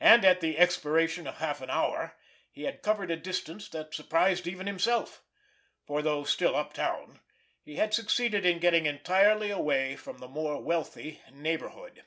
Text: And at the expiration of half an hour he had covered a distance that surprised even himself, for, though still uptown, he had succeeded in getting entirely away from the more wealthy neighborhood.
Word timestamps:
And 0.00 0.24
at 0.24 0.40
the 0.40 0.56
expiration 0.58 1.26
of 1.26 1.36
half 1.36 1.60
an 1.60 1.68
hour 1.68 2.16
he 2.50 2.62
had 2.62 2.80
covered 2.80 3.10
a 3.10 3.16
distance 3.18 3.68
that 3.68 3.92
surprised 3.92 4.46
even 4.46 4.66
himself, 4.66 5.22
for, 5.86 6.00
though 6.00 6.24
still 6.24 6.56
uptown, 6.56 7.20
he 7.62 7.76
had 7.76 7.92
succeeded 7.92 8.46
in 8.46 8.58
getting 8.58 8.86
entirely 8.86 9.50
away 9.50 9.96
from 9.96 10.16
the 10.16 10.28
more 10.28 10.62
wealthy 10.62 11.20
neighborhood. 11.30 12.04